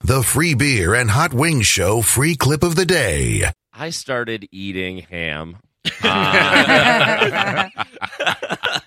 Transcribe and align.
The 0.00 0.22
free 0.22 0.54
beer 0.54 0.94
and 0.94 1.10
hot 1.10 1.32
wings 1.32 1.66
show 1.66 2.02
free 2.02 2.36
clip 2.36 2.62
of 2.62 2.76
the 2.76 2.84
day. 2.84 3.50
I 3.72 3.90
started 3.90 4.46
eating 4.52 4.98
ham 4.98 5.56
uh, 6.02 7.68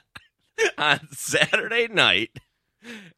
on 0.78 1.00
Saturday 1.12 1.88
night, 1.88 2.30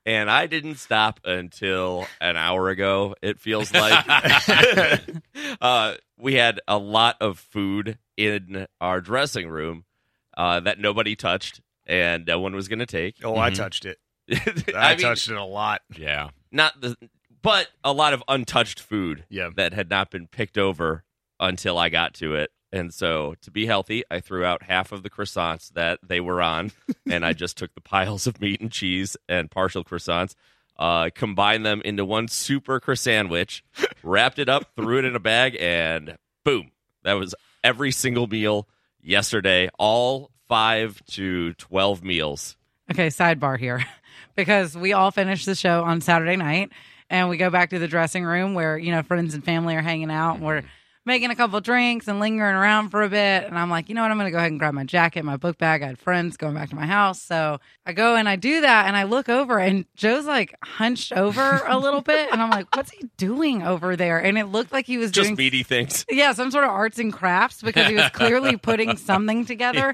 and 0.05 0.31
I 0.31 0.47
didn't 0.47 0.75
stop 0.75 1.19
until 1.25 2.07
an 2.19 2.37
hour 2.37 2.69
ago. 2.69 3.13
It 3.21 3.39
feels 3.39 3.73
like 3.73 4.05
uh, 5.61 5.95
we 6.17 6.35
had 6.35 6.61
a 6.67 6.77
lot 6.77 7.17
of 7.19 7.39
food 7.39 7.97
in 8.15 8.67
our 8.79 9.01
dressing 9.01 9.49
room 9.49 9.83
uh, 10.37 10.61
that 10.61 10.79
nobody 10.79 11.15
touched, 11.15 11.59
and 11.85 12.25
no 12.25 12.39
one 12.39 12.55
was 12.55 12.67
going 12.67 12.79
to 12.79 12.85
take. 12.85 13.15
Oh, 13.23 13.37
I 13.37 13.49
touched 13.49 13.85
it. 13.85 13.97
I, 14.31 14.73
I 14.75 14.89
mean, 14.91 14.99
touched 14.99 15.29
it 15.29 15.35
a 15.35 15.43
lot. 15.43 15.81
Yeah. 15.97 16.29
not 16.51 16.79
the, 16.79 16.95
but 17.41 17.69
a 17.83 17.91
lot 17.93 18.13
of 18.13 18.23
untouched 18.27 18.79
food 18.79 19.25
Yeah. 19.29 19.49
that 19.55 19.73
had 19.73 19.89
not 19.89 20.11
been 20.11 20.27
picked 20.27 20.57
over 20.57 21.03
until 21.39 21.77
I 21.77 21.89
got 21.89 22.13
to 22.15 22.35
it. 22.35 22.51
And 22.73 22.93
so, 22.93 23.35
to 23.41 23.51
be 23.51 23.65
healthy, 23.65 24.03
I 24.09 24.21
threw 24.21 24.45
out 24.45 24.63
half 24.63 24.93
of 24.93 25.03
the 25.03 25.09
croissants 25.09 25.73
that 25.73 25.99
they 26.01 26.21
were 26.21 26.41
on, 26.41 26.71
and 27.09 27.25
I 27.25 27.33
just 27.33 27.57
took 27.57 27.73
the 27.75 27.81
piles 27.81 28.27
of 28.27 28.39
meat 28.39 28.61
and 28.61 28.71
cheese 28.71 29.17
and 29.27 29.51
partial 29.51 29.83
croissants, 29.83 30.35
uh, 30.79 31.09
combined 31.13 31.65
them 31.65 31.81
into 31.83 32.05
one 32.05 32.29
super 32.29 32.79
croissant, 32.79 33.29
wrapped 34.03 34.39
it 34.39 34.47
up, 34.47 34.73
threw 34.77 34.99
it 34.99 35.05
in 35.05 35.17
a 35.17 35.19
bag, 35.19 35.57
and 35.59 36.15
boom! 36.45 36.71
That 37.03 37.13
was 37.15 37.35
every 37.61 37.91
single 37.91 38.27
meal 38.27 38.69
yesterday. 39.01 39.69
All 39.77 40.31
five 40.47 41.03
to 41.07 41.53
twelve 41.55 42.03
meals. 42.05 42.55
Okay, 42.89 43.07
sidebar 43.07 43.59
here. 43.59 43.85
Because 44.33 44.77
we 44.77 44.93
all 44.93 45.11
finished 45.11 45.45
the 45.45 45.55
show 45.55 45.83
on 45.83 45.99
Saturday 45.99 46.37
night 46.37 46.71
and 47.11 47.27
we 47.27 47.35
go 47.35 47.49
back 47.49 47.69
to 47.71 47.77
the 47.77 47.89
dressing 47.89 48.23
room 48.23 48.53
where, 48.53 48.77
you 48.77 48.89
know, 48.89 49.03
friends 49.03 49.35
and 49.35 49.43
family 49.43 49.75
are 49.75 49.81
hanging 49.81 50.09
out. 50.09 50.35
And 50.35 50.45
we're 50.45 50.63
making 51.05 51.31
a 51.31 51.35
couple 51.35 51.59
drinks 51.61 52.07
and 52.07 52.19
lingering 52.19 52.55
around 52.55 52.89
for 52.89 53.01
a 53.01 53.09
bit. 53.09 53.43
And 53.45 53.57
I'm 53.57 53.69
like, 53.69 53.89
you 53.89 53.95
know 53.95 54.03
what? 54.03 54.11
I'm 54.11 54.17
going 54.17 54.27
to 54.27 54.31
go 54.31 54.37
ahead 54.37 54.51
and 54.51 54.59
grab 54.59 54.73
my 54.73 54.83
jacket, 54.83 55.23
my 55.25 55.35
book 55.37 55.57
bag. 55.57 55.81
I 55.81 55.87
had 55.87 55.97
friends 55.99 56.37
going 56.37 56.53
back 56.53 56.69
to 56.69 56.75
my 56.75 56.85
house. 56.85 57.21
So 57.21 57.59
I 57.85 57.93
go 57.93 58.15
and 58.15 58.29
I 58.29 58.35
do 58.35 58.61
that 58.61 58.85
and 58.85 58.95
I 58.95 59.03
look 59.03 59.27
over 59.27 59.57
and 59.57 59.85
Joe's 59.95 60.25
like 60.25 60.55
hunched 60.63 61.11
over 61.13 61.61
a 61.65 61.79
little 61.79 62.01
bit. 62.01 62.29
And 62.31 62.41
I'm 62.41 62.51
like, 62.51 62.73
what's 62.75 62.91
he 62.91 63.09
doing 63.17 63.63
over 63.63 63.95
there? 63.95 64.19
And 64.23 64.37
it 64.37 64.45
looked 64.45 64.71
like 64.71 64.85
he 64.85 64.97
was 64.99 65.09
Just 65.11 65.25
doing 65.27 65.35
meaty 65.37 65.63
things. 65.63 66.05
yeah, 66.09 66.33
some 66.33 66.51
sort 66.51 66.65
of 66.65 66.69
arts 66.69 66.99
and 66.99 67.11
crafts 67.11 67.61
because 67.63 67.87
he 67.87 67.95
was 67.95 68.09
clearly 68.09 68.57
putting 68.57 68.95
something 68.97 69.45
together. 69.45 69.93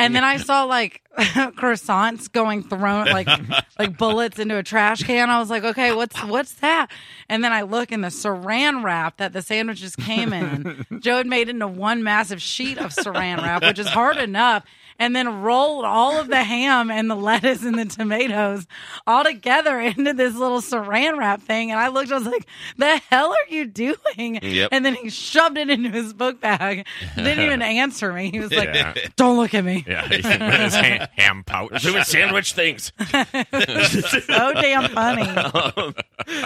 And 0.00 0.14
then 0.16 0.24
I 0.24 0.38
saw 0.38 0.64
like 0.64 1.02
croissants 1.18 2.30
going 2.30 2.62
thrown 2.62 3.06
like 3.06 3.28
like 3.78 3.98
bullets 3.98 4.38
into 4.38 4.56
a 4.56 4.62
trash 4.62 5.02
can. 5.02 5.28
I 5.30 5.38
was 5.38 5.50
like, 5.50 5.64
okay, 5.64 5.94
what's 5.94 6.18
what's 6.24 6.54
that? 6.56 6.88
And 7.28 7.44
then 7.44 7.52
I 7.52 7.62
look 7.62 7.92
in 7.92 8.00
the 8.00 8.08
saran 8.08 8.82
wrap 8.82 9.18
that 9.18 9.32
the 9.32 9.42
sandwiches 9.42 9.96
came 9.96 10.21
in. 10.30 10.86
Joe 11.00 11.16
had 11.16 11.26
made 11.26 11.48
into 11.48 11.66
one 11.66 12.02
massive 12.02 12.42
sheet 12.42 12.76
of 12.76 12.92
saran 12.92 13.38
wrap, 13.42 13.62
which 13.62 13.78
is 13.78 13.88
hard 13.88 14.18
enough, 14.18 14.64
and 14.98 15.16
then 15.16 15.40
rolled 15.42 15.84
all 15.86 16.20
of 16.20 16.28
the 16.28 16.42
ham 16.44 16.90
and 16.90 17.10
the 17.10 17.14
lettuce 17.16 17.64
and 17.64 17.76
the 17.78 17.86
tomatoes 17.86 18.66
all 19.06 19.24
together 19.24 19.80
into 19.80 20.12
this 20.12 20.34
little 20.36 20.60
saran 20.60 21.16
wrap 21.16 21.40
thing. 21.40 21.70
And 21.72 21.80
I 21.80 21.88
looked, 21.88 22.12
I 22.12 22.18
was 22.18 22.26
like, 22.26 22.46
the 22.76 22.98
hell 23.08 23.30
are 23.30 23.52
you 23.54 23.64
doing? 23.64 24.38
Yep. 24.42 24.68
And 24.70 24.84
then 24.84 24.94
he 24.94 25.08
shoved 25.08 25.56
it 25.56 25.70
into 25.70 25.88
his 25.88 26.12
book 26.12 26.40
bag. 26.40 26.86
Didn't 27.16 27.40
even 27.44 27.62
answer 27.62 28.12
me. 28.12 28.30
He 28.30 28.38
was 28.38 28.52
like, 28.52 28.68
Yeah. 28.74 28.94
don't 29.16 29.36
look 29.38 29.54
at 29.54 29.64
me. 29.64 29.82
yeah, 29.88 30.02
with 30.10 30.24
his 30.60 30.74
ham, 30.74 31.08
ham 31.16 31.42
pouch. 31.44 31.82
Doing 31.82 32.04
sandwich 32.04 32.52
things. 32.52 32.92
so 33.10 34.52
damn 34.52 34.90
funny. 34.90 35.22
um, 35.22 35.94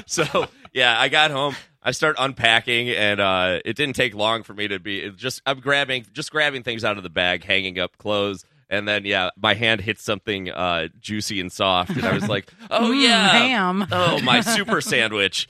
so 0.06 0.46
yeah, 0.72 0.98
I 1.00 1.08
got 1.08 1.30
home. 1.30 1.56
I 1.86 1.92
start 1.92 2.16
unpacking, 2.18 2.90
and 2.90 3.20
uh, 3.20 3.60
it 3.64 3.76
didn't 3.76 3.94
take 3.94 4.12
long 4.14 4.42
for 4.42 4.52
me 4.54 4.66
to 4.68 4.80
be 4.80 5.00
it 5.02 5.16
just. 5.16 5.40
I'm 5.46 5.60
grabbing, 5.60 6.04
just 6.12 6.32
grabbing 6.32 6.64
things 6.64 6.84
out 6.84 6.96
of 6.96 7.04
the 7.04 7.08
bag, 7.10 7.44
hanging 7.44 7.78
up 7.78 7.96
clothes, 7.96 8.44
and 8.68 8.88
then 8.88 9.04
yeah, 9.04 9.30
my 9.36 9.54
hand 9.54 9.80
hit 9.82 10.00
something 10.00 10.50
uh, 10.50 10.88
juicy 10.98 11.40
and 11.40 11.52
soft, 11.52 11.90
and 11.90 12.04
I 12.04 12.12
was 12.12 12.28
like, 12.28 12.50
"Oh 12.70 12.90
Mm, 12.90 13.02
yeah, 13.04 13.28
ham. 13.28 13.86
Oh, 13.92 14.20
my 14.22 14.40
super 14.56 14.80
sandwich. 14.80 15.48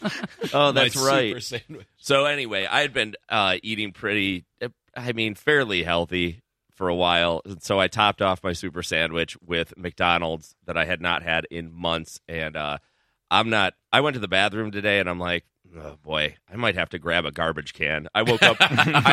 Oh, 0.52 0.72
My 0.72 0.72
that's 0.72 0.96
right. 0.96 1.28
super 1.30 1.40
sandwich. 1.40 1.86
So 1.96 2.26
anyway, 2.26 2.66
I 2.66 2.82
had 2.82 2.92
been 2.92 3.14
uh, 3.30 3.56
eating 3.62 3.92
pretty, 3.92 4.44
I 4.94 5.12
mean, 5.12 5.34
fairly 5.36 5.84
healthy 5.84 6.42
for 6.74 6.88
a 6.90 6.94
while. 6.94 7.40
And 7.46 7.62
so 7.62 7.80
I 7.80 7.88
topped 7.88 8.20
off 8.20 8.44
my 8.44 8.52
super 8.52 8.82
sandwich 8.82 9.38
with 9.40 9.72
McDonald's 9.78 10.54
that 10.66 10.76
I 10.76 10.84
had 10.84 11.00
not 11.00 11.22
had 11.22 11.46
in 11.50 11.72
months. 11.72 12.20
And 12.28 12.54
uh, 12.58 12.76
I'm 13.30 13.48
not. 13.48 13.72
I 13.90 14.02
went 14.02 14.12
to 14.14 14.20
the 14.20 14.28
bathroom 14.28 14.70
today, 14.70 14.98
and 15.00 15.08
I'm 15.08 15.18
like. 15.18 15.44
Oh 15.78 15.96
boy, 16.02 16.36
I 16.50 16.56
might 16.56 16.74
have 16.74 16.88
to 16.90 16.98
grab 16.98 17.26
a 17.26 17.30
garbage 17.30 17.74
can. 17.74 18.08
I 18.14 18.22
woke 18.22 18.42
up. 18.42 18.56
I 18.60 18.64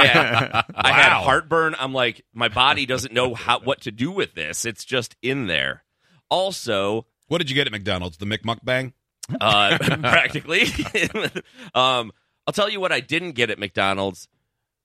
had, 0.06 0.66
I 0.74 0.92
had 0.94 1.12
heartburn. 1.12 1.76
I'm 1.78 1.94
like, 1.94 2.24
my 2.34 2.48
body 2.48 2.86
doesn't 2.86 3.14
know 3.14 3.34
how 3.34 3.60
what 3.60 3.82
to 3.82 3.92
do 3.92 4.12
with 4.12 4.34
this. 4.34 4.64
It's 4.64 4.86
just 4.86 5.16
in 5.22 5.48
there. 5.48 5.84
Also, 6.30 7.06
What 7.28 7.40
did 7.40 7.50
you 7.50 7.56
get 7.56 7.68
at 7.68 7.74
McDonald's? 7.74 8.18
The 8.18 8.26
McMuckbang? 8.26 8.94
uh, 9.42 9.78
practically. 9.82 10.64
um, 11.76 12.12
I'll 12.48 12.54
tell 12.54 12.70
you 12.70 12.80
what 12.80 12.92
I 12.92 13.00
didn't 13.02 13.34
get 13.34 13.50
at 13.50 13.60
McDonald's. 13.60 14.28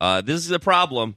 Uh, 0.01 0.21
this 0.21 0.37
is 0.45 0.51
a 0.51 0.59
problem, 0.61 1.17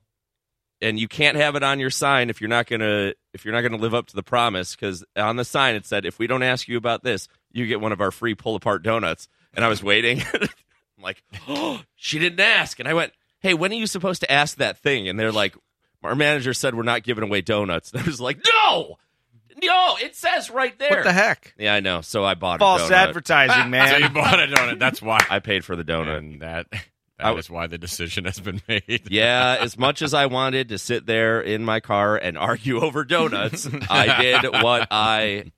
and 0.81 0.99
you 0.99 1.07
can't 1.07 1.37
have 1.37 1.55
it 1.55 1.63
on 1.63 1.79
your 1.79 1.89
sign 1.91 2.29
if 2.29 2.39
you're 2.41 2.49
not 2.49 2.67
gonna 2.67 3.13
if 3.33 3.45
you're 3.45 3.53
not 3.53 3.61
gonna 3.61 3.77
live 3.77 3.93
up 3.93 4.07
to 4.07 4.15
the 4.15 4.23
promise. 4.23 4.75
Because 4.75 5.03
on 5.15 5.35
the 5.37 5.45
sign 5.45 5.75
it 5.75 5.85
said, 5.85 6.05
if 6.05 6.19
we 6.19 6.27
don't 6.27 6.43
ask 6.43 6.67
you 6.67 6.77
about 6.77 7.03
this, 7.03 7.27
you 7.51 7.67
get 7.67 7.81
one 7.81 7.91
of 7.91 8.01
our 8.01 8.11
free 8.11 8.35
pull 8.35 8.55
apart 8.55 8.83
donuts. 8.83 9.27
And 9.53 9.65
I 9.65 9.67
was 9.67 9.83
waiting. 9.83 10.21
I'm 10.33 11.03
like, 11.03 11.23
oh, 11.47 11.81
she 11.95 12.19
didn't 12.19 12.39
ask, 12.39 12.79
and 12.79 12.87
I 12.87 12.93
went, 12.93 13.11
hey, 13.39 13.53
when 13.53 13.71
are 13.71 13.75
you 13.75 13.87
supposed 13.87 14.21
to 14.21 14.31
ask 14.31 14.57
that 14.57 14.77
thing? 14.77 15.07
And 15.07 15.19
they're 15.19 15.31
like, 15.31 15.55
our 16.03 16.15
manager 16.15 16.53
said 16.53 16.75
we're 16.75 16.83
not 16.83 17.03
giving 17.03 17.23
away 17.23 17.41
donuts. 17.41 17.91
And 17.93 18.03
I 18.03 18.05
was 18.05 18.21
like, 18.21 18.39
no. 18.45 18.97
No, 19.63 19.95
it 20.01 20.15
says 20.15 20.49
right 20.49 20.77
there. 20.79 20.89
What 20.89 21.03
the 21.03 21.13
heck? 21.13 21.53
Yeah, 21.57 21.75
I 21.75 21.81
know. 21.81 22.01
So 22.01 22.23
I 22.23 22.33
bought 22.33 22.59
False 22.59 22.81
a 22.81 22.83
donut. 22.85 22.87
False 22.87 22.91
advertising, 22.91 23.63
So 23.63 23.69
man. 23.69 24.01
you 24.01 24.09
bought 24.09 24.39
a 24.39 24.47
donut. 24.47 24.79
That's 24.79 25.01
why. 25.01 25.19
I 25.29 25.39
paid 25.39 25.63
for 25.65 25.75
the 25.75 25.83
donut. 25.83 26.17
and 26.17 26.41
that 26.41 26.67
I 27.19 27.33
that 27.33 27.37
is 27.37 27.49
why 27.49 27.67
the 27.67 27.77
decision 27.77 28.25
has 28.25 28.39
been 28.39 28.61
made. 28.67 29.07
Yeah, 29.11 29.57
as 29.59 29.77
much 29.77 30.01
as 30.01 30.13
I 30.15 30.25
wanted 30.25 30.69
to 30.69 30.79
sit 30.79 31.05
there 31.05 31.39
in 31.41 31.63
my 31.63 31.79
car 31.79 32.17
and 32.17 32.37
argue 32.37 32.79
over 32.79 33.03
donuts, 33.05 33.67
I 33.89 34.21
did 34.21 34.51
what 34.63 34.87
I 34.89 35.51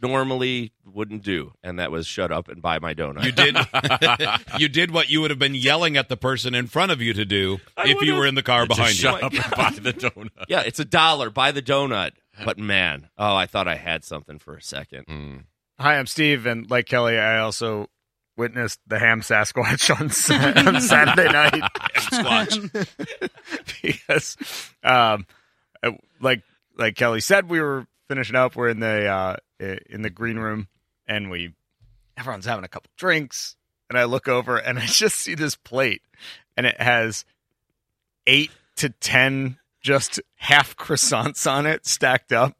normally 0.00 0.72
wouldn't 0.94 1.22
do, 1.22 1.52
and 1.62 1.78
that 1.78 1.90
was 1.90 2.06
shut 2.06 2.32
up 2.32 2.48
and 2.48 2.62
buy 2.62 2.78
my 2.78 2.94
donut. 2.94 3.24
You 3.24 3.32
did. 3.32 3.56
you 4.60 4.68
did 4.68 4.90
what 4.90 5.08
you 5.10 5.20
would 5.20 5.30
have 5.30 5.38
been 5.38 5.54
yelling 5.54 5.96
at 5.96 6.08
the 6.08 6.16
person 6.16 6.54
in 6.54 6.66
front 6.66 6.92
of 6.92 7.00
you 7.00 7.12
to 7.12 7.24
do 7.24 7.58
I 7.76 7.88
if 7.88 8.00
you 8.02 8.14
were 8.14 8.26
in 8.26 8.34
the 8.34 8.42
car 8.42 8.66
behind 8.66 8.90
you. 8.90 8.94
shut 8.94 9.22
up 9.22 9.32
and 9.32 9.50
buy 9.56 9.70
the 9.70 9.92
donut. 9.92 10.30
yeah, 10.48 10.62
it's 10.64 10.78
a 10.78 10.84
dollar. 10.84 11.30
Buy 11.30 11.52
the 11.52 11.62
donut. 11.62 12.12
But 12.44 12.58
man, 12.58 13.08
oh, 13.18 13.34
I 13.34 13.46
thought 13.46 13.66
I 13.66 13.76
had 13.76 14.04
something 14.04 14.38
for 14.38 14.54
a 14.54 14.62
second. 14.62 15.44
Hi, 15.78 15.98
I'm 15.98 16.06
Steve, 16.06 16.46
and 16.46 16.70
like 16.70 16.86
Kelly, 16.86 17.18
I 17.18 17.38
also 17.38 17.88
witnessed 18.36 18.80
the 18.86 18.98
ham 18.98 19.20
Sasquatch 19.20 19.90
on, 19.90 20.66
on 20.66 20.80
Saturday 20.80 21.32
night. 21.32 21.62
Squatch. 21.94 23.30
because, 23.82 24.36
um, 24.84 25.26
uh, 25.82 25.92
like 26.20 26.42
like 26.76 26.94
Kelly 26.94 27.20
said, 27.20 27.48
we 27.48 27.60
were 27.60 27.86
finishing 28.08 28.36
up. 28.36 28.56
We're 28.56 28.68
in 28.68 28.80
the 28.80 29.06
uh, 29.06 29.36
in 29.60 30.02
the 30.02 30.10
green 30.10 30.38
room, 30.38 30.68
and 31.08 31.30
we 31.30 31.54
everyone's 32.16 32.44
having 32.44 32.64
a 32.64 32.68
couple 32.68 32.90
drinks, 32.96 33.56
and 33.88 33.98
I 33.98 34.04
look 34.04 34.28
over 34.28 34.56
and 34.58 34.78
I 34.78 34.86
just 34.86 35.16
see 35.16 35.34
this 35.34 35.56
plate, 35.56 36.02
and 36.56 36.66
it 36.66 36.80
has 36.80 37.24
eight 38.26 38.50
to 38.76 38.90
ten 38.90 39.58
just 39.80 40.20
half 40.36 40.76
croissants 40.76 41.50
on 41.50 41.66
it 41.66 41.86
stacked 41.86 42.32
up. 42.32 42.56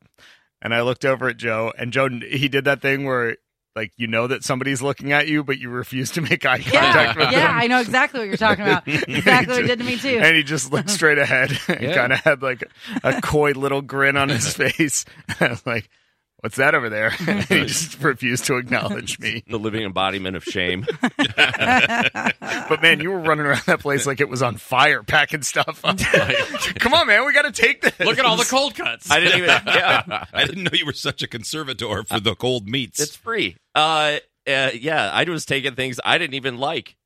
And 0.61 0.75
I 0.75 0.81
looked 0.83 1.05
over 1.05 1.29
at 1.29 1.37
Joe, 1.37 1.73
and 1.79 1.93
Joe 1.93 2.09
he 2.09 2.49
did 2.49 2.65
that 2.65 2.81
thing 2.83 3.05
where. 3.05 3.37
Like 3.77 3.93
you 3.97 4.09
know 4.09 4.27
that 4.27 4.43
somebody's 4.43 4.83
looking 4.83 5.13
at 5.13 5.29
you, 5.29 5.45
but 5.45 5.59
you 5.61 5.69
refuse 5.69 6.11
to 6.13 6.21
make 6.21 6.45
eye 6.45 6.59
contact 6.59 6.75
Yeah, 6.75 7.09
with 7.11 7.17
yeah, 7.19 7.31
them. 7.31 7.33
Yeah, 7.33 7.53
I 7.63 7.67
know 7.69 7.79
exactly 7.81 8.19
what 8.19 8.27
you're 8.27 8.37
talking 8.37 8.65
about. 8.65 8.89
Exactly 8.89 9.55
what 9.55 9.65
it 9.65 9.67
did 9.69 9.79
to 9.79 9.85
me 9.85 9.97
too. 9.97 10.19
And 10.21 10.35
he 10.37 10.43
just 10.43 10.73
looked 10.73 10.91
straight 10.91 11.19
ahead 11.19 11.57
and 11.69 11.81
Yeah. 11.83 11.95
kind 11.95 12.13
of 12.13 12.19
had 12.19 12.43
like 12.43 12.65
a 13.05 13.21
coy 13.21 13.53
little 13.53 13.81
grin 13.81 14.17
on 14.17 14.31
his 14.31 14.53
face. 14.57 15.05
I 15.39 15.49
was 15.51 15.65
like, 15.67 15.89
what's 16.41 16.57
that 16.57 16.75
over 16.75 16.89
there? 16.89 17.13
And 17.29 17.45
he 17.45 17.65
just 17.67 18.01
refused 18.03 18.47
to 18.47 18.57
acknowledge 18.57 19.19
me. 19.19 19.45
The 19.47 19.59
living 19.59 19.83
embodiment 19.83 20.37
of 20.37 20.45
shame. 20.45 20.87
But 22.69 22.83
man, 22.83 23.01
you 23.01 23.11
were 23.11 23.19
running 23.21 23.47
around 23.47 23.63
that 23.67 23.81
place 23.81 24.07
like 24.07 24.21
it 24.21 24.29
was 24.29 24.43
on 24.43 24.57
fire, 24.59 25.03
packing 25.03 25.41
stuff 25.43 25.85
up. 25.85 25.99
Come 26.79 26.93
on, 26.93 27.07
man, 27.07 27.25
we 27.25 27.33
got 27.33 27.43
to 27.43 27.53
take 27.53 27.81
this. 27.81 27.99
Look 27.99 28.19
at 28.19 28.27
all 28.27 28.37
the 28.37 28.45
cold 28.45 28.75
cuts. 28.75 29.11
I 29.11 29.21
didn't 29.21 29.39
even. 29.39 29.49
Yeah, 29.67 30.25
I 30.35 30.45
didn't 30.45 30.65
know 30.65 30.71
you 30.75 30.85
were 30.85 30.93
such 30.93 31.23
a 31.23 31.27
conservator 31.27 32.05
for 32.05 32.21
the 32.21 32.35
cold 32.35 32.69
meats. 32.69 33.01
it's 33.01 33.17
free. 33.17 33.57
Uh, 33.75 34.19
uh, 34.47 34.71
yeah, 34.75 35.11
I 35.13 35.25
was 35.25 35.47
taking 35.47 35.75
things 35.75 35.99
I 36.05 36.19
didn't 36.19 36.35
even 36.35 36.59
like 36.59 36.97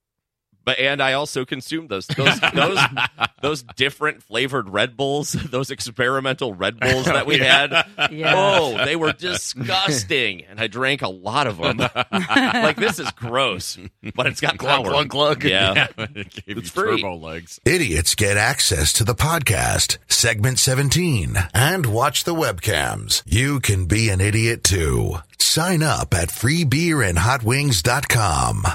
But 0.65 0.79
and 0.79 1.03
I 1.03 1.15
also 1.15 1.45
consumed 1.45 1.89
those 1.89 2.07
those 2.07 2.39
those 2.55 2.79
those 3.43 3.63
different 3.77 4.23
flavored 4.23 4.69
Red 4.69 4.97
Bulls, 4.97 5.33
those 5.51 5.71
experimental 5.71 6.55
Red 6.55 6.79
Bulls 6.79 7.07
that 7.07 7.25
oh, 7.25 7.27
we 7.27 7.39
had. 7.39 7.73
Yeah. 8.11 8.35
Oh, 8.37 8.85
they 8.85 8.95
were 8.97 9.13
disgusting, 9.13 10.45
and 10.45 10.61
I 10.61 10.67
drank 10.69 11.03
a 11.03 11.09
lot 11.09 11.47
of 11.47 11.59
them. 11.59 11.79
like 12.13 12.77
this 12.77 12.99
is 12.99 13.11
gross, 13.13 13.79
but 14.15 14.27
it's 14.27 14.41
got 14.41 14.57
Glug, 14.57 14.85
power. 14.85 14.93
glug, 14.93 15.09
glug. 15.09 15.45
Yeah, 15.45 15.89
it 15.99 16.45
gave 16.47 16.59
It's 16.59 16.75
you 16.75 16.83
free. 16.83 17.01
turbo 17.03 17.17
legs. 17.17 17.61
Idiots 17.65 18.15
get 18.15 18.37
access 18.37 18.93
to 18.95 19.05
the 19.05 19.15
podcast, 19.15 19.99
segment 20.09 20.59
17, 20.61 21.37
and 21.55 21.87
watch 21.87 22.25
the 22.25 22.35
webcams. 22.35 23.23
You 23.27 23.61
can 23.61 23.87
be 23.87 24.09
an 24.11 24.21
idiot 24.21 24.63
too. 24.63 25.17
Sign 25.39 25.83
up 25.83 26.13
at 26.15 26.29
freebeerandhotwings.com. 26.29 28.67